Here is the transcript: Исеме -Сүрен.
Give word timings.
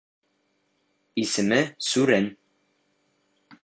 Исеме 1.21 1.61
-Сүрен. 1.69 2.25